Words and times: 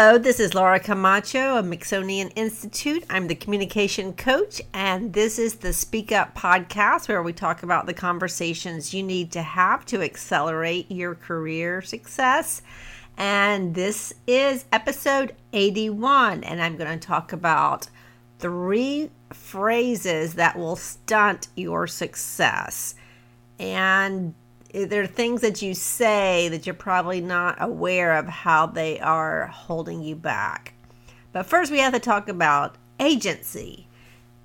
Hello, 0.00 0.16
this 0.16 0.38
is 0.38 0.54
Laura 0.54 0.78
Camacho 0.78 1.58
of 1.58 1.64
Mixonian 1.64 2.30
Institute. 2.36 3.02
I'm 3.10 3.26
the 3.26 3.34
communication 3.34 4.12
coach, 4.12 4.62
and 4.72 5.12
this 5.12 5.40
is 5.40 5.56
the 5.56 5.72
Speak 5.72 6.12
Up 6.12 6.36
podcast 6.36 7.08
where 7.08 7.20
we 7.20 7.32
talk 7.32 7.64
about 7.64 7.86
the 7.86 7.94
conversations 7.94 8.94
you 8.94 9.02
need 9.02 9.32
to 9.32 9.42
have 9.42 9.84
to 9.86 10.00
accelerate 10.00 10.88
your 10.88 11.16
career 11.16 11.82
success. 11.82 12.62
And 13.16 13.74
this 13.74 14.14
is 14.28 14.66
episode 14.70 15.34
81, 15.52 16.44
and 16.44 16.62
I'm 16.62 16.76
going 16.76 16.96
to 16.96 17.04
talk 17.04 17.32
about 17.32 17.88
three 18.38 19.10
phrases 19.32 20.34
that 20.34 20.56
will 20.56 20.76
stunt 20.76 21.48
your 21.56 21.88
success. 21.88 22.94
And 23.58 24.34
there 24.72 25.02
are 25.02 25.06
things 25.06 25.40
that 25.40 25.62
you 25.62 25.74
say 25.74 26.48
that 26.48 26.66
you're 26.66 26.74
probably 26.74 27.20
not 27.20 27.56
aware 27.60 28.16
of 28.16 28.26
how 28.26 28.66
they 28.66 29.00
are 29.00 29.46
holding 29.46 30.02
you 30.02 30.14
back. 30.14 30.74
But 31.32 31.46
first, 31.46 31.70
we 31.70 31.78
have 31.78 31.92
to 31.94 32.00
talk 32.00 32.28
about 32.28 32.76
agency. 33.00 33.86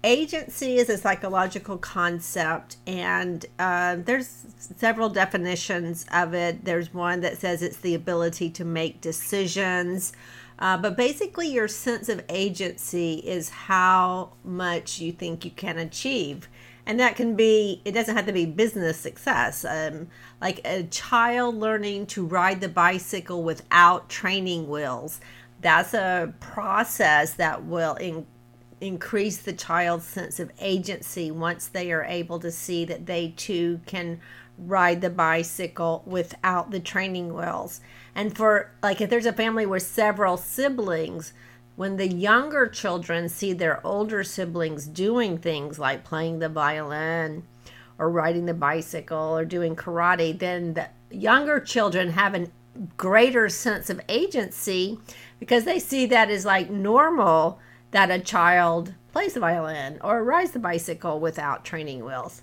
Agency 0.03 0.77
is 0.77 0.89
a 0.89 0.97
psychological 0.97 1.77
concept, 1.77 2.75
and 2.85 3.45
uh, 3.57 3.97
there's 3.99 4.45
several 4.57 5.07
definitions 5.07 6.05
of 6.11 6.33
it. 6.33 6.65
There's 6.65 6.93
one 6.93 7.21
that 7.21 7.37
says 7.37 7.61
it's 7.61 7.77
the 7.77 7.95
ability 7.95 8.49
to 8.51 8.65
make 8.65 8.99
decisions. 8.99 10.11
Uh, 10.59 10.77
but 10.77 10.97
basically, 10.97 11.47
your 11.47 11.69
sense 11.69 12.09
of 12.09 12.23
agency 12.27 13.15
is 13.15 13.49
how 13.49 14.33
much 14.43 14.99
you 14.99 15.13
think 15.13 15.45
you 15.45 15.51
can 15.51 15.77
achieve 15.77 16.49
and 16.85 16.99
that 16.99 17.15
can 17.15 17.35
be 17.35 17.81
it 17.85 17.93
doesn't 17.93 18.15
have 18.15 18.25
to 18.25 18.33
be 18.33 18.45
business 18.45 18.97
success. 18.97 19.65
Um, 19.65 20.07
like 20.41 20.61
a 20.65 20.83
child 20.83 21.55
learning 21.55 22.07
to 22.07 22.25
ride 22.25 22.61
the 22.61 22.69
bicycle 22.69 23.43
without 23.43 24.09
training 24.09 24.69
wheels 24.69 25.19
that's 25.63 25.93
a 25.93 26.33
process 26.39 27.33
that 27.35 27.63
will 27.63 27.95
in, 27.95 28.27
increase 28.79 29.37
the 29.37 29.53
child's 29.53 30.05
sense 30.05 30.39
of 30.39 30.51
agency 30.59 31.31
once 31.31 31.67
they 31.67 31.91
are 31.91 32.03
able 32.03 32.37
to 32.39 32.51
see 32.51 32.85
that 32.85 33.05
they 33.07 33.33
too 33.37 33.79
can 33.87 34.19
ride 34.57 35.01
the 35.01 35.09
bicycle 35.09 36.03
without 36.05 36.69
the 36.69 36.79
training 36.79 37.33
wheels. 37.33 37.81
And 38.13 38.35
for 38.35 38.71
like 38.83 39.01
if 39.01 39.09
there's 39.09 39.25
a 39.25 39.33
family 39.33 39.65
with 39.65 39.83
several 39.83 40.37
siblings 40.37 41.33
when 41.75 41.97
the 41.97 42.07
younger 42.07 42.67
children 42.67 43.29
see 43.29 43.53
their 43.53 43.85
older 43.85 44.23
siblings 44.23 44.85
doing 44.85 45.37
things 45.37 45.79
like 45.79 46.03
playing 46.03 46.39
the 46.39 46.49
violin 46.49 47.43
or 47.97 48.09
riding 48.09 48.45
the 48.45 48.53
bicycle 48.53 49.37
or 49.37 49.45
doing 49.45 49.75
karate, 49.75 50.37
then 50.37 50.73
the 50.73 50.87
younger 51.09 51.59
children 51.59 52.11
have 52.11 52.35
a 52.35 52.47
greater 52.97 53.49
sense 53.49 53.89
of 53.89 54.01
agency 54.09 54.99
because 55.39 55.63
they 55.63 55.79
see 55.79 56.05
that 56.05 56.29
as 56.29 56.45
like 56.45 56.69
normal 56.69 57.59
that 57.91 58.09
a 58.09 58.19
child 58.19 58.93
plays 59.11 59.33
the 59.33 59.39
violin 59.39 59.99
or 60.01 60.23
rides 60.23 60.51
the 60.51 60.59
bicycle 60.59 61.19
without 61.19 61.63
training 61.63 62.03
wheels. 62.03 62.41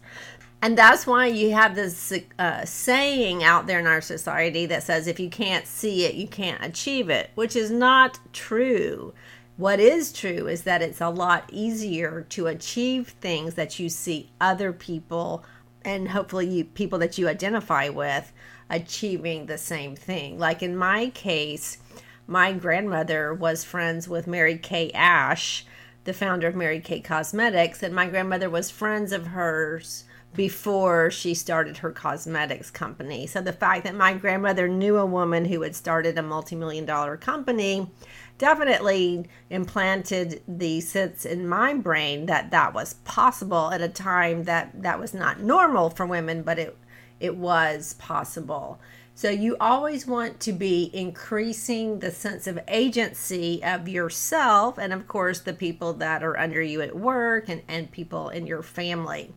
And 0.63 0.77
that's 0.77 1.07
why 1.07 1.27
you 1.27 1.53
have 1.53 1.75
this 1.75 2.13
uh, 2.39 2.65
saying 2.67 3.43
out 3.43 3.67
there 3.67 3.81
in 3.81 3.87
our 3.87 4.03
society 4.03 4.67
that 4.67 4.83
says 4.83 5.07
if 5.07 5.19
you 5.19 5.31
can't 5.31 5.67
see 5.67 6.05
it, 6.05 6.15
you 6.15 6.29
can't 6.29 6.63
achieve 6.63 7.09
it, 7.09 7.31
which 7.35 7.57
is 7.57 7.71
not 7.71 8.19
true. 8.33 9.15
What 9.57 9.81
is 9.81 10.13
true 10.13 10.49
is 10.49 10.63
that 10.65 10.83
it's 10.83 11.01
a 11.01 11.09
lot 11.09 11.45
easier 11.51 12.27
to 12.31 12.47
achieve 12.47 13.09
things 13.21 13.55
that 13.55 13.79
you 13.79 13.89
see 13.89 14.31
other 14.41 14.73
people 14.73 15.45
and 15.83 16.09
hopefully 16.09 16.47
you, 16.47 16.65
people 16.65 16.99
that 16.99 17.17
you 17.17 17.27
identify 17.29 17.89
with 17.89 18.33
achieving 18.69 19.47
the 19.47 19.59
same 19.59 19.97
thing. 19.97 20.39
Like 20.39 20.63
in 20.63 20.77
my 20.77 21.09
case, 21.11 21.79
my 22.27 22.53
grandmother 22.53 23.33
was 23.33 23.65
friends 23.65 24.09
with 24.09 24.27
Mary 24.27 24.59
Kay 24.59 24.91
Ash, 24.93 25.65
the 26.05 26.13
founder 26.13 26.49
of 26.49 26.55
Mary 26.55 26.81
Kay 26.81 27.01
Cosmetics, 27.01 27.83
and 27.83 27.95
my 27.95 28.07
grandmother 28.07 28.51
was 28.51 28.71
friends 28.71 29.11
of 29.11 29.29
hers 29.29 30.05
before 30.35 31.11
she 31.11 31.35
started 31.35 31.79
her 31.79 31.91
cosmetics 31.91 32.71
company. 32.71 33.27
So 33.27 33.41
the 33.41 33.53
fact 33.53 33.85
that 33.85 33.95
my 33.95 34.15
grandmother 34.15 34.69
knew 34.69 34.97
a 34.97 35.07
woman 35.07 35.45
who 35.45 35.63
had 35.63 35.75
started 35.75 36.17
a 36.17 36.23
multi-million 36.23 36.87
dollar 36.87 37.17
company 37.17 37.91
definitely 38.39 39.29
implanted 39.51 40.43
the 40.47 40.81
sense 40.81 41.27
in 41.27 41.49
my 41.49 41.75
brain 41.75 42.27
that 42.27 42.51
that 42.53 42.73
was 42.73 42.95
possible 43.05 43.71
at 43.71 43.83
a 43.83 43.89
time 43.89 44.45
that 44.45 44.83
that 44.83 45.01
was 45.01 45.13
not 45.13 45.41
normal 45.41 45.91
for 45.91 46.07
women, 46.07 46.43
but 46.43 46.59
it 46.59 46.77
it 47.19 47.37
was 47.37 47.95
possible. 47.95 48.81
So 49.15 49.29
you 49.29 49.57
always 49.61 50.07
want 50.07 50.41
to 50.41 50.53
be 50.53 50.91
increasing 50.95 51.99
the 51.99 52.11
sense 52.11 52.47
of 52.47 52.59
agency 52.69 53.63
of 53.63 53.87
yourself 53.87 54.79
and 54.79 54.95
of 54.95 55.07
course 55.07 55.41
the 55.41 55.53
people 55.53 55.93
that 55.95 56.23
are 56.23 56.39
under 56.39 56.63
you 56.63 56.81
at 56.81 56.97
work 56.97 57.51
and, 57.51 57.61
and 57.69 57.91
people 57.91 58.31
in 58.31 58.47
your 58.47 58.63
family. 58.63 59.35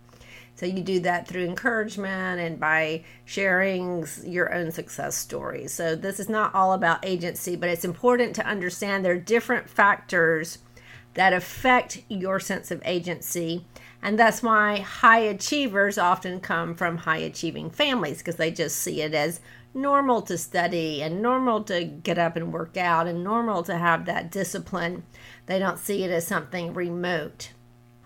So 0.55 0.65
you 0.65 0.81
do 0.81 0.99
that 1.01 1.27
through 1.27 1.45
encouragement 1.45 2.39
and 2.39 2.59
by 2.59 3.03
sharing 3.25 4.05
your 4.23 4.53
own 4.53 4.71
success 4.71 5.15
stories. 5.15 5.73
So 5.73 5.95
this 5.95 6.19
is 6.19 6.29
not 6.29 6.53
all 6.53 6.73
about 6.73 7.05
agency, 7.05 7.55
but 7.55 7.69
it's 7.69 7.85
important 7.85 8.35
to 8.35 8.45
understand 8.45 9.03
there 9.03 9.13
are 9.13 9.19
different 9.19 9.69
factors 9.69 10.59
that 11.15 11.33
affect 11.33 12.03
your 12.07 12.39
sense 12.39 12.71
of 12.71 12.81
agency. 12.85 13.65
And 14.01 14.17
that's 14.19 14.43
why 14.43 14.79
high 14.79 15.19
achievers 15.19 15.97
often 15.97 16.39
come 16.39 16.75
from 16.75 16.97
high 16.97 17.17
achieving 17.17 17.69
families 17.69 18.19
because 18.19 18.35
they 18.35 18.51
just 18.51 18.77
see 18.77 19.01
it 19.01 19.13
as 19.13 19.39
normal 19.73 20.21
to 20.21 20.37
study 20.37 21.01
and 21.01 21.21
normal 21.21 21.63
to 21.63 21.83
get 21.83 22.17
up 22.17 22.35
and 22.35 22.53
work 22.53 22.77
out 22.77 23.07
and 23.07 23.23
normal 23.23 23.63
to 23.63 23.77
have 23.77 24.05
that 24.05 24.31
discipline. 24.31 25.03
They 25.45 25.57
don't 25.57 25.79
see 25.79 26.03
it 26.03 26.11
as 26.11 26.27
something 26.27 26.73
remote. 26.73 27.51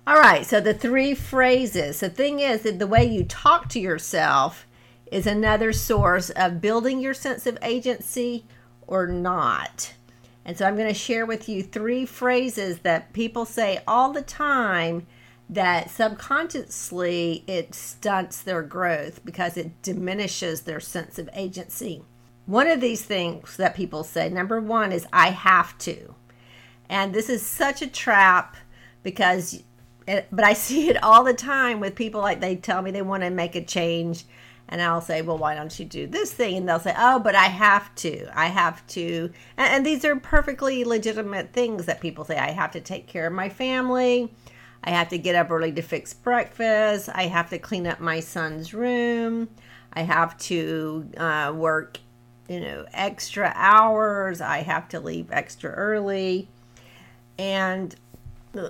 All 0.08 0.22
right, 0.22 0.46
so 0.46 0.62
the 0.62 0.74
three 0.74 1.14
phrases. 1.14 2.00
The 2.00 2.10
thing 2.10 2.40
is 2.40 2.62
that 2.62 2.80
the 2.80 2.88
way 2.88 3.04
you 3.04 3.26
talk 3.26 3.68
to 3.68 3.80
yourself 3.80 4.66
is 5.12 5.28
another 5.28 5.74
source 5.74 6.30
of 6.30 6.62
building 6.62 7.02
your 7.02 7.14
sense 7.14 7.46
of 7.46 7.58
agency 7.62 8.46
or 8.88 9.06
not. 9.06 9.96
And 10.46 10.58
so 10.58 10.66
I'm 10.66 10.78
going 10.78 10.88
to 10.88 10.94
share 10.94 11.26
with 11.26 11.50
you 11.50 11.62
three 11.62 12.06
phrases 12.06 12.80
that 12.80 13.12
people 13.12 13.44
say 13.44 13.82
all 13.86 14.14
the 14.14 14.22
time 14.22 15.06
that 15.50 15.90
subconsciously 15.90 17.44
it 17.46 17.76
stunts 17.76 18.42
their 18.42 18.62
growth 18.62 19.26
because 19.26 19.58
it 19.58 19.82
diminishes 19.82 20.62
their 20.62 20.80
sense 20.80 21.20
of 21.20 21.30
agency. 21.34 22.02
One 22.46 22.68
of 22.68 22.80
these 22.80 23.02
things 23.02 23.58
that 23.58 23.76
people 23.76 24.06
say, 24.06 24.30
number 24.30 24.62
one, 24.62 24.94
is 24.94 25.06
I 25.12 25.32
have 25.32 25.78
to. 25.80 26.16
And 26.88 27.14
this 27.14 27.28
is 27.28 27.46
such 27.46 27.82
a 27.82 27.88
trap 27.88 28.56
because 29.04 29.64
but 30.08 30.44
I 30.44 30.54
see 30.54 30.90
it 30.90 31.04
all 31.04 31.24
the 31.24 31.34
time 31.34 31.80
with 31.80 31.96
people 31.96 32.22
like 32.22 32.40
they 32.40 32.56
tell 32.56 32.82
me 32.82 32.92
they 32.92 33.02
want 33.02 33.24
to 33.24 33.30
make 33.30 33.56
a 33.56 33.64
change 33.64 34.26
and 34.70 34.82
I'll 34.82 35.02
say, 35.02 35.22
well, 35.22 35.38
why 35.38 35.56
don't 35.56 35.78
you 35.80 35.86
do 35.86 36.08
this 36.08 36.34
thing? 36.34 36.58
And 36.58 36.68
they'll 36.68 36.80
say, 36.80 36.94
oh, 36.98 37.20
but 37.20 37.36
I 37.36 37.46
have 37.46 37.94
to. 37.96 38.28
I 38.38 38.48
have 38.48 38.86
to. 38.88 39.32
And, 39.56 39.76
and, 39.76 39.86
these 39.86 40.04
are 40.04 40.16
perfectly 40.18 40.84
legitimate 40.84 41.54
things 41.54 41.86
that 41.86 42.02
people 42.02 42.26
say. 42.26 42.38
I 42.38 42.52
have 42.52 42.72
to 42.72 42.82
take 42.82 43.08
care 43.08 43.28
of 43.28 43.34
my 43.34 43.48
family. 43.48 44.34
I 44.84 44.92
have 44.92 45.10
to 45.10 45.18
get 45.18 45.36
up 45.36 45.52
early 45.52 45.72
to 45.72 45.82
fix 45.82 46.14
breakfast. 46.14 47.10
I 47.14 47.28
have 47.28 47.50
to 47.52 47.60
clean 47.60 47.88
up 47.88 48.00
my 48.00 48.20
son's 48.20 48.74
room. 48.74 49.50
I 49.94 50.02
have 50.02 50.38
to 50.40 51.10
uh, 51.18 51.54
work, 51.56 52.00
you 52.50 52.60
know, 52.60 52.86
extra 52.94 53.54
hours. 53.56 54.42
I 54.42 54.60
have 54.60 54.90
to 54.90 55.00
leave 55.00 55.32
extra 55.32 55.72
early. 55.72 56.50
And 57.40 57.96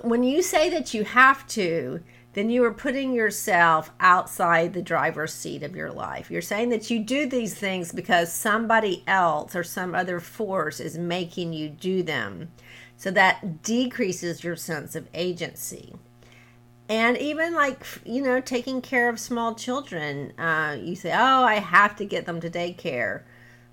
when 0.02 0.22
you 0.22 0.42
say 0.42 0.68
that 0.70 0.94
you 0.94 1.04
have 1.04 1.46
to, 1.48 2.00
then 2.34 2.50
you 2.50 2.62
are 2.64 2.72
putting 2.72 3.14
yourself 3.14 3.90
outside 4.00 4.72
the 4.72 4.82
driver's 4.82 5.32
seat 5.32 5.62
of 5.62 5.74
your 5.74 5.90
life. 5.90 6.30
You're 6.30 6.42
saying 6.42 6.68
that 6.68 6.90
you 6.90 7.00
do 7.00 7.26
these 7.26 7.54
things 7.54 7.92
because 7.92 8.32
somebody 8.32 9.02
else 9.06 9.56
or 9.56 9.64
some 9.64 9.94
other 9.94 10.20
force 10.20 10.78
is 10.78 10.96
making 10.98 11.52
you 11.52 11.68
do 11.68 12.02
them. 12.02 12.50
So 12.96 13.10
that 13.12 13.62
decreases 13.62 14.44
your 14.44 14.56
sense 14.56 14.94
of 14.94 15.08
agency. 15.14 15.94
And 16.88 17.16
even 17.18 17.54
like, 17.54 17.84
you 18.04 18.22
know, 18.22 18.40
taking 18.40 18.80
care 18.80 19.08
of 19.08 19.20
small 19.20 19.54
children, 19.54 20.32
uh, 20.38 20.76
you 20.80 20.96
say, 20.96 21.12
oh, 21.12 21.44
I 21.44 21.56
have 21.56 21.96
to 21.96 22.04
get 22.04 22.24
them 22.24 22.40
to 22.40 22.50
daycare. 22.50 23.22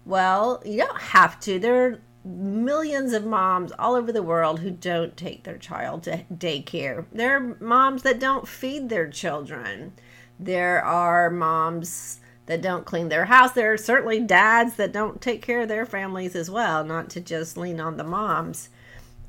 Well, 0.06 0.62
you 0.66 0.78
don't 0.78 1.02
have 1.02 1.40
to. 1.42 1.60
They're 1.60 2.00
millions 2.26 3.14
of 3.14 3.26
moms 3.26 3.72
all 3.78 3.96
over 3.96 4.12
the 4.12 4.24
world 4.24 4.60
who 4.60 4.72
don't 4.72 5.16
take 5.16 5.44
their 5.44 5.58
child 5.58 6.04
to 6.04 6.26
daycare. 6.34 7.06
There 7.12 7.38
are 7.38 7.58
moms 7.60 8.04
that 8.04 8.20
don't 8.20 8.48
feed 8.48 8.90
their 8.90 9.08
children. 9.08 9.94
There 10.40 10.84
are 10.84 11.30
moms 11.30 12.20
that 12.48 12.62
don't 12.62 12.86
clean 12.86 13.10
their 13.10 13.26
house. 13.26 13.52
There 13.52 13.72
are 13.74 13.78
certainly 13.78 14.20
dads 14.20 14.76
that 14.76 14.92
don't 14.92 15.22
take 15.22 15.42
care 15.42 15.62
of 15.62 15.68
their 15.68 15.86
families 15.86 16.36
as 16.36 16.50
well, 16.50 16.84
not 16.84 17.10
to 17.12 17.22
just 17.22 17.58
lean 17.58 17.80
on 17.80 17.98
the 17.98 18.04
moms. 18.04 18.70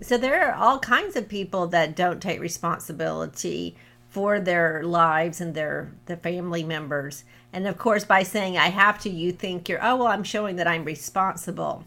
So 0.00 0.18
there 0.18 0.50
are 0.50 0.54
all 0.54 0.78
kinds 0.78 1.16
of 1.16 1.28
people 1.28 1.66
that 1.68 1.96
don't 1.96 2.20
take 2.20 2.40
responsibility 2.40 3.76
for 4.08 4.40
their 4.40 4.82
lives 4.82 5.40
and 5.40 5.54
their 5.54 5.92
the 6.06 6.16
family 6.16 6.62
members. 6.62 7.24
And 7.52 7.66
of 7.66 7.78
course 7.78 8.04
by 8.04 8.22
saying 8.22 8.56
I 8.56 8.68
have 8.68 8.98
to, 9.00 9.10
you 9.10 9.32
think 9.32 9.68
you're 9.68 9.84
oh 9.84 9.96
well 9.96 10.06
I'm 10.08 10.24
showing 10.24 10.56
that 10.56 10.68
I'm 10.68 10.84
responsible 10.84 11.84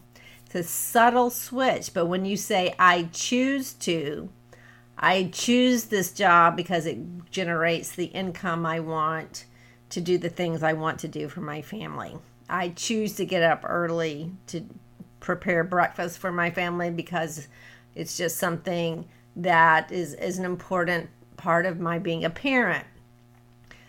A 0.54 0.62
subtle 0.62 1.30
switch, 1.30 1.94
but 1.94 2.06
when 2.06 2.24
you 2.24 2.36
say, 2.36 2.74
I 2.78 3.08
choose 3.12 3.72
to, 3.74 4.30
I 4.98 5.30
choose 5.32 5.84
this 5.84 6.12
job 6.12 6.56
because 6.56 6.86
it 6.86 6.98
generates 7.30 7.92
the 7.92 8.06
income 8.06 8.66
I 8.66 8.80
want 8.80 9.44
to 9.90 10.00
do 10.00 10.18
the 10.18 10.28
things 10.28 10.62
I 10.62 10.72
want 10.72 10.98
to 11.00 11.08
do 11.08 11.28
for 11.28 11.40
my 11.40 11.62
family. 11.62 12.18
I 12.48 12.70
choose 12.70 13.14
to 13.14 13.24
get 13.24 13.42
up 13.42 13.64
early 13.64 14.32
to 14.48 14.66
prepare 15.20 15.62
breakfast 15.62 16.18
for 16.18 16.32
my 16.32 16.50
family 16.50 16.90
because 16.90 17.48
it's 17.94 18.16
just 18.16 18.36
something 18.36 19.08
that 19.36 19.92
is, 19.92 20.14
is 20.14 20.38
an 20.38 20.44
important 20.44 21.10
part 21.36 21.64
of 21.64 21.80
my 21.80 21.98
being 21.98 22.24
a 22.24 22.30
parent. 22.30 22.84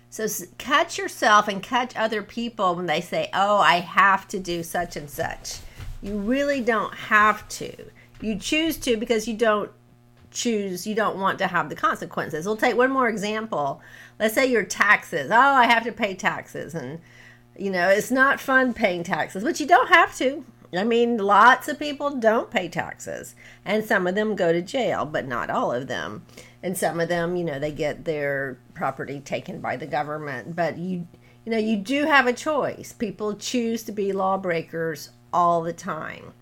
So 0.09 0.27
catch 0.57 0.97
yourself 0.97 1.47
and 1.47 1.63
catch 1.63 1.95
other 1.95 2.21
people 2.21 2.75
when 2.75 2.85
they 2.85 3.01
say, 3.01 3.29
Oh, 3.33 3.57
I 3.57 3.79
have 3.79 4.27
to 4.29 4.39
do 4.39 4.61
such 4.61 4.95
and 4.95 5.09
such. 5.09 5.59
You 6.01 6.17
really 6.17 6.61
don't 6.61 6.93
have 6.93 7.47
to. 7.49 7.73
You 8.21 8.37
choose 8.37 8.77
to 8.77 8.97
because 8.97 9.27
you 9.27 9.35
don't 9.35 9.71
choose, 10.31 10.87
you 10.87 10.95
don't 10.95 11.19
want 11.19 11.37
to 11.39 11.47
have 11.47 11.69
the 11.69 11.75
consequences. 11.75 12.45
We'll 12.45 12.57
take 12.57 12.77
one 12.77 12.91
more 12.91 13.09
example. 13.09 13.81
Let's 14.19 14.33
say 14.33 14.45
your 14.47 14.63
taxes. 14.63 15.29
Oh, 15.31 15.35
I 15.35 15.65
have 15.65 15.83
to 15.83 15.91
pay 15.91 16.15
taxes. 16.15 16.73
And, 16.73 16.99
you 17.57 17.69
know, 17.69 17.89
it's 17.89 18.11
not 18.11 18.39
fun 18.39 18.73
paying 18.73 19.03
taxes, 19.03 19.43
but 19.43 19.59
you 19.59 19.67
don't 19.67 19.89
have 19.89 20.15
to. 20.17 20.45
I 20.73 20.85
mean, 20.85 21.17
lots 21.17 21.67
of 21.67 21.77
people 21.77 22.11
don't 22.11 22.49
pay 22.49 22.69
taxes, 22.69 23.35
and 23.65 23.83
some 23.83 24.07
of 24.07 24.15
them 24.15 24.37
go 24.37 24.53
to 24.53 24.61
jail, 24.61 25.03
but 25.03 25.27
not 25.27 25.49
all 25.49 25.73
of 25.73 25.87
them. 25.87 26.25
And 26.63 26.77
some 26.77 27.01
of 27.01 27.09
them, 27.09 27.35
you 27.35 27.43
know, 27.43 27.59
they 27.59 27.73
get 27.73 28.05
their 28.05 28.57
property 28.73 29.19
taken 29.19 29.59
by 29.59 29.75
the 29.75 29.85
government. 29.85 30.55
But 30.55 30.77
you, 30.77 31.07
you 31.43 31.51
know, 31.51 31.57
you 31.57 31.75
do 31.75 32.05
have 32.05 32.25
a 32.25 32.31
choice. 32.31 32.93
People 32.93 33.35
choose 33.35 33.83
to 33.83 33.91
be 33.91 34.13
lawbreakers 34.13 35.09
all 35.33 35.61
the 35.61 35.73
time. 35.73 36.33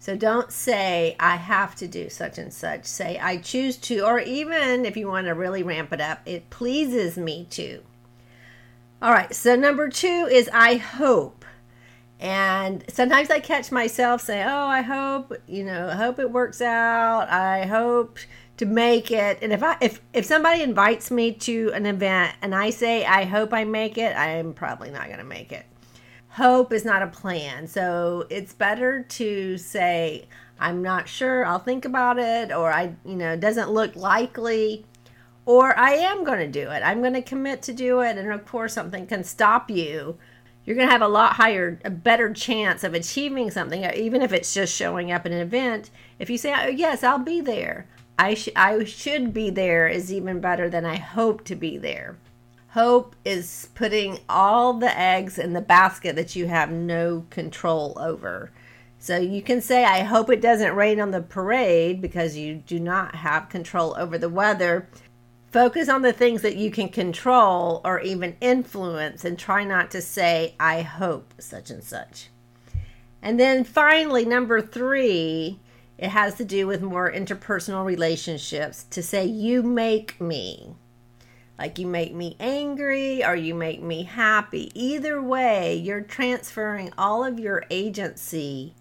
So 0.00 0.16
don't 0.16 0.52
say, 0.52 1.16
I 1.18 1.36
have 1.36 1.74
to 1.76 1.88
do 1.88 2.08
such 2.08 2.38
and 2.38 2.52
such. 2.52 2.84
Say, 2.84 3.18
I 3.18 3.38
choose 3.38 3.76
to, 3.78 4.06
or 4.06 4.20
even 4.20 4.84
if 4.84 4.96
you 4.96 5.08
want 5.08 5.26
to 5.26 5.34
really 5.34 5.62
ramp 5.62 5.92
it 5.92 6.00
up, 6.00 6.20
it 6.24 6.50
pleases 6.50 7.16
me 7.16 7.46
to. 7.50 7.82
All 9.02 9.12
right, 9.12 9.34
so 9.34 9.56
number 9.56 9.88
two 9.88 10.28
is 10.30 10.48
I 10.52 10.76
hope. 10.76 11.44
And 12.20 12.84
sometimes 12.88 13.30
I 13.30 13.40
catch 13.40 13.70
myself 13.70 14.22
say, 14.22 14.42
Oh, 14.42 14.66
I 14.66 14.82
hope, 14.82 15.34
you 15.46 15.64
know, 15.64 15.88
I 15.88 15.94
hope 15.94 16.18
it 16.18 16.30
works 16.30 16.60
out. 16.60 17.28
I 17.28 17.66
hope 17.66 18.18
to 18.56 18.66
make 18.66 19.10
it. 19.10 19.38
And 19.40 19.52
if 19.52 19.62
I 19.62 19.76
if 19.80 20.00
if 20.12 20.24
somebody 20.24 20.62
invites 20.62 21.10
me 21.10 21.32
to 21.32 21.70
an 21.74 21.86
event 21.86 22.34
and 22.42 22.54
I 22.54 22.70
say 22.70 23.04
I 23.04 23.24
hope 23.24 23.52
I 23.52 23.64
make 23.64 23.98
it, 23.98 24.16
I'm 24.16 24.52
probably 24.52 24.90
not 24.90 25.06
going 25.06 25.18
to 25.18 25.24
make 25.24 25.52
it 25.52 25.64
hope 26.28 26.72
is 26.72 26.84
not 26.84 27.02
a 27.02 27.06
plan. 27.08 27.66
So 27.66 28.26
it's 28.30 28.52
better 28.52 29.02
to 29.02 29.58
say, 29.58 30.26
I'm 30.60 30.82
not 30.82 31.08
sure, 31.08 31.44
I'll 31.44 31.58
think 31.58 31.84
about 31.84 32.18
it, 32.18 32.52
or 32.52 32.72
I, 32.72 32.94
you 33.04 33.16
know, 33.16 33.36
doesn't 33.36 33.70
look 33.70 33.96
likely, 33.96 34.84
or 35.46 35.78
I 35.78 35.92
am 35.92 36.24
going 36.24 36.40
to 36.40 36.48
do 36.48 36.70
it. 36.70 36.82
I'm 36.82 37.00
going 37.00 37.14
to 37.14 37.22
commit 37.22 37.62
to 37.62 37.72
do 37.72 38.00
it. 38.00 38.18
And 38.18 38.30
of 38.30 38.44
course, 38.44 38.74
something 38.74 39.06
can 39.06 39.24
stop 39.24 39.70
you. 39.70 40.18
You're 40.64 40.76
going 40.76 40.88
to 40.88 40.92
have 40.92 41.00
a 41.00 41.08
lot 41.08 41.34
higher, 41.34 41.80
a 41.84 41.90
better 41.90 42.32
chance 42.34 42.84
of 42.84 42.92
achieving 42.92 43.50
something, 43.50 43.84
uh, 43.86 43.92
even 43.96 44.20
if 44.20 44.32
it's 44.32 44.52
just 44.52 44.74
showing 44.74 45.10
up 45.10 45.24
at 45.24 45.32
an 45.32 45.38
event. 45.38 45.90
If 46.18 46.28
you 46.28 46.36
say, 46.36 46.52
oh, 46.54 46.68
Yes, 46.68 47.02
I'll 47.02 47.18
be 47.18 47.40
there, 47.40 47.86
I, 48.18 48.34
sh- 48.34 48.50
I 48.54 48.84
should 48.84 49.32
be 49.32 49.48
there 49.48 49.88
is 49.88 50.12
even 50.12 50.40
better 50.40 50.68
than 50.68 50.84
I 50.84 50.96
hope 50.96 51.44
to 51.44 51.56
be 51.56 51.78
there. 51.78 52.18
Hope 52.72 53.16
is 53.24 53.68
putting 53.74 54.18
all 54.28 54.74
the 54.74 54.98
eggs 54.98 55.38
in 55.38 55.54
the 55.54 55.60
basket 55.60 56.16
that 56.16 56.36
you 56.36 56.46
have 56.48 56.70
no 56.70 57.24
control 57.30 57.96
over. 57.98 58.50
So 58.98 59.16
you 59.16 59.42
can 59.42 59.62
say, 59.62 59.84
I 59.84 60.00
hope 60.00 60.28
it 60.28 60.42
doesn't 60.42 60.74
rain 60.74 61.00
on 61.00 61.10
the 61.10 61.22
parade 61.22 62.02
because 62.02 62.36
you 62.36 62.56
do 62.56 62.78
not 62.78 63.14
have 63.14 63.48
control 63.48 63.94
over 63.96 64.18
the 64.18 64.28
weather. 64.28 64.88
Focus 65.50 65.88
on 65.88 66.02
the 66.02 66.12
things 66.12 66.42
that 66.42 66.56
you 66.56 66.70
can 66.70 66.90
control 66.90 67.80
or 67.84 68.00
even 68.00 68.36
influence 68.40 69.24
and 69.24 69.38
try 69.38 69.64
not 69.64 69.90
to 69.92 70.02
say, 70.02 70.54
I 70.60 70.82
hope 70.82 71.32
such 71.38 71.70
and 71.70 71.82
such. 71.82 72.28
And 73.22 73.40
then 73.40 73.64
finally, 73.64 74.26
number 74.26 74.60
three, 74.60 75.58
it 75.96 76.10
has 76.10 76.34
to 76.34 76.44
do 76.44 76.66
with 76.66 76.82
more 76.82 77.10
interpersonal 77.10 77.84
relationships 77.84 78.84
to 78.90 79.02
say, 79.02 79.24
You 79.24 79.62
make 79.62 80.20
me. 80.20 80.74
Like 81.58 81.78
you 81.78 81.86
make 81.86 82.14
me 82.14 82.36
angry 82.38 83.24
or 83.24 83.34
you 83.34 83.54
make 83.54 83.82
me 83.82 84.04
happy. 84.04 84.70
Either 84.74 85.20
way, 85.20 85.74
you're 85.74 86.02
transferring 86.02 86.92
all 86.96 87.24
of 87.24 87.40
your 87.40 87.64
agency 87.68 88.74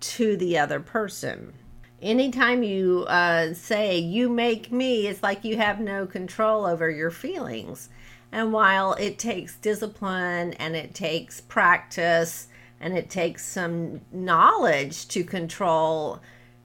to 0.00 0.36
the 0.36 0.58
other 0.58 0.80
person. 0.80 1.54
Anytime 2.02 2.62
you 2.62 3.04
uh, 3.08 3.54
say, 3.54 3.98
you 3.98 4.28
make 4.28 4.70
me, 4.70 5.06
it's 5.06 5.22
like 5.22 5.44
you 5.44 5.56
have 5.56 5.80
no 5.80 6.06
control 6.06 6.66
over 6.66 6.90
your 6.90 7.10
feelings. 7.10 7.88
And 8.32 8.52
while 8.52 8.94
it 8.94 9.18
takes 9.18 9.56
discipline 9.56 10.52
and 10.54 10.76
it 10.76 10.94
takes 10.94 11.40
practice 11.40 12.48
and 12.80 12.96
it 12.96 13.10
takes 13.10 13.44
some 13.44 14.00
knowledge 14.12 15.08
to 15.08 15.24
control 15.24 16.20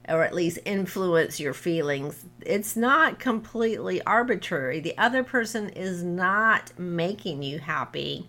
or 0.08 0.22
at 0.22 0.34
least 0.34 0.58
influence 0.64 1.40
your 1.40 1.54
feelings. 1.54 2.24
It's 2.40 2.76
not 2.76 3.18
completely 3.18 4.02
arbitrary. 4.02 4.80
The 4.80 4.96
other 4.96 5.24
person 5.24 5.68
is 5.70 6.02
not 6.02 6.78
making 6.78 7.42
you 7.42 7.58
happy 7.58 8.28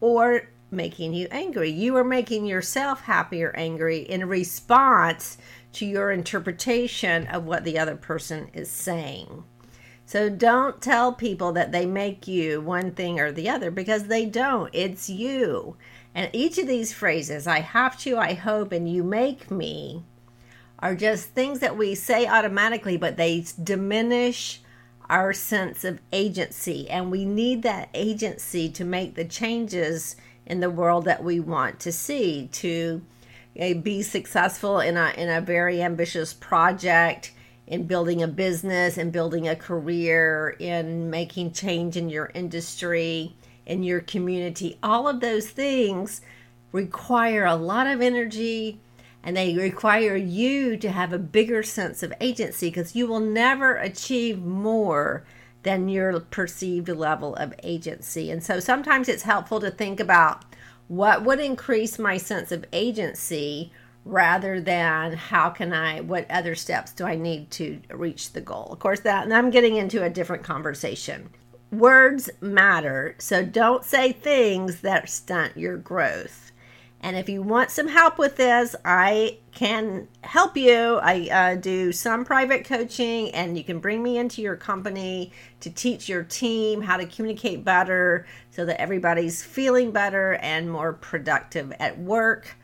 or 0.00 0.48
making 0.70 1.14
you 1.14 1.28
angry. 1.30 1.70
You 1.70 1.96
are 1.96 2.04
making 2.04 2.46
yourself 2.46 3.02
happy 3.02 3.42
or 3.44 3.54
angry 3.56 3.98
in 3.98 4.26
response 4.26 5.36
to 5.74 5.86
your 5.86 6.10
interpretation 6.10 7.26
of 7.26 7.44
what 7.44 7.64
the 7.64 7.78
other 7.78 7.96
person 7.96 8.48
is 8.52 8.70
saying. 8.70 9.44
So 10.04 10.28
don't 10.28 10.82
tell 10.82 11.12
people 11.12 11.52
that 11.52 11.72
they 11.72 11.86
make 11.86 12.26
you 12.26 12.60
one 12.60 12.90
thing 12.92 13.20
or 13.20 13.32
the 13.32 13.48
other 13.48 13.70
because 13.70 14.04
they 14.04 14.26
don't. 14.26 14.68
It's 14.72 15.08
you. 15.08 15.76
And 16.14 16.28
each 16.32 16.58
of 16.58 16.66
these 16.66 16.92
phrases, 16.92 17.46
I 17.46 17.60
have 17.60 17.98
to, 18.00 18.18
I 18.18 18.34
hope, 18.34 18.72
and 18.72 18.90
you 18.90 19.02
make 19.02 19.50
me, 19.50 20.04
are 20.82 20.96
just 20.96 21.28
things 21.28 21.60
that 21.60 21.76
we 21.76 21.94
say 21.94 22.26
automatically, 22.26 22.96
but 22.96 23.16
they 23.16 23.46
diminish 23.62 24.60
our 25.08 25.32
sense 25.32 25.84
of 25.84 26.00
agency. 26.12 26.90
And 26.90 27.10
we 27.10 27.24
need 27.24 27.62
that 27.62 27.88
agency 27.94 28.68
to 28.70 28.84
make 28.84 29.14
the 29.14 29.24
changes 29.24 30.16
in 30.44 30.58
the 30.58 30.70
world 30.70 31.04
that 31.04 31.22
we 31.22 31.38
want 31.38 31.78
to 31.80 31.92
see, 31.92 32.48
to 32.52 33.00
uh, 33.60 33.74
be 33.74 34.02
successful 34.02 34.80
in 34.80 34.96
a, 34.96 35.12
in 35.16 35.28
a 35.28 35.40
very 35.40 35.80
ambitious 35.80 36.34
project, 36.34 37.32
in 37.66 37.86
building 37.86 38.22
a 38.22 38.28
business, 38.28 38.98
in 38.98 39.10
building 39.10 39.46
a 39.46 39.54
career, 39.54 40.56
in 40.58 41.10
making 41.10 41.52
change 41.52 41.96
in 41.96 42.08
your 42.08 42.30
industry, 42.34 43.36
in 43.66 43.84
your 43.84 44.00
community. 44.00 44.78
All 44.82 45.06
of 45.06 45.20
those 45.20 45.48
things 45.50 46.20
require 46.72 47.44
a 47.44 47.54
lot 47.54 47.86
of 47.86 48.00
energy 48.00 48.80
and 49.22 49.36
they 49.36 49.54
require 49.54 50.16
you 50.16 50.76
to 50.76 50.90
have 50.90 51.12
a 51.12 51.18
bigger 51.18 51.62
sense 51.62 52.02
of 52.02 52.12
agency 52.20 52.68
because 52.68 52.96
you 52.96 53.06
will 53.06 53.20
never 53.20 53.76
achieve 53.76 54.42
more 54.42 55.24
than 55.62 55.88
your 55.88 56.20
perceived 56.20 56.88
level 56.88 57.36
of 57.36 57.54
agency. 57.62 58.30
And 58.30 58.42
so 58.42 58.58
sometimes 58.58 59.08
it's 59.08 59.22
helpful 59.22 59.60
to 59.60 59.70
think 59.70 60.00
about 60.00 60.44
what 60.88 61.24
would 61.24 61.40
increase 61.40 61.98
my 61.98 62.16
sense 62.16 62.50
of 62.52 62.64
agency 62.72 63.72
rather 64.04 64.60
than 64.60 65.12
how 65.12 65.48
can 65.50 65.72
I, 65.72 66.00
what 66.00 66.28
other 66.30 66.54
steps 66.54 66.92
do 66.92 67.04
I 67.04 67.14
need 67.14 67.50
to 67.52 67.80
reach 67.90 68.32
the 68.32 68.40
goal? 68.40 68.68
Of 68.72 68.80
course, 68.80 69.00
that, 69.00 69.24
and 69.24 69.32
I'm 69.32 69.50
getting 69.50 69.76
into 69.76 70.02
a 70.02 70.10
different 70.10 70.42
conversation. 70.42 71.30
Words 71.70 72.28
matter, 72.40 73.14
so 73.18 73.44
don't 73.44 73.84
say 73.84 74.12
things 74.12 74.80
that 74.80 75.08
stunt 75.08 75.56
your 75.56 75.76
growth. 75.76 76.51
And 77.02 77.16
if 77.16 77.28
you 77.28 77.42
want 77.42 77.70
some 77.72 77.88
help 77.88 78.16
with 78.16 78.36
this, 78.36 78.76
I 78.84 79.38
can 79.50 80.06
help 80.22 80.56
you. 80.56 81.00
I 81.02 81.28
uh, 81.32 81.54
do 81.56 81.90
some 81.90 82.24
private 82.24 82.64
coaching, 82.64 83.30
and 83.34 83.58
you 83.58 83.64
can 83.64 83.80
bring 83.80 84.04
me 84.04 84.18
into 84.18 84.40
your 84.40 84.54
company 84.54 85.32
to 85.60 85.70
teach 85.70 86.08
your 86.08 86.22
team 86.22 86.82
how 86.82 86.96
to 86.96 87.06
communicate 87.06 87.64
better 87.64 88.24
so 88.52 88.64
that 88.64 88.80
everybody's 88.80 89.42
feeling 89.42 89.90
better 89.90 90.34
and 90.34 90.70
more 90.70 90.92
productive 90.92 91.72
at 91.80 91.98
work. 91.98 92.56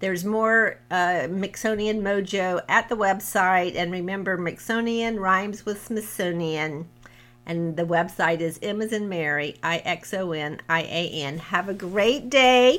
There's 0.00 0.24
more 0.24 0.80
uh, 0.90 1.28
Mixonian 1.28 2.00
Mojo 2.00 2.62
at 2.68 2.88
the 2.88 2.96
website. 2.96 3.76
And 3.76 3.92
remember, 3.92 4.38
Mixonian 4.38 5.20
rhymes 5.20 5.66
with 5.66 5.84
Smithsonian. 5.84 6.88
And 7.44 7.76
the 7.76 7.84
website 7.84 8.40
is 8.40 8.58
M 8.62 8.80
as 8.82 8.92
in 8.92 9.08
Mary, 9.08 9.56
I 9.62 9.78
X 9.78 10.14
O 10.14 10.32
N 10.32 10.60
I 10.68 10.82
A 10.82 11.10
N. 11.22 11.38
Have 11.38 11.68
a 11.68 11.74
great 11.74 12.30
day 12.30 12.78